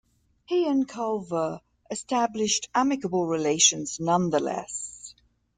[0.45, 5.13] He and Culver established amicable relations nonetheless.